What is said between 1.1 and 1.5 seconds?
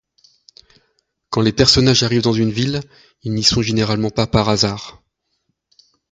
Quand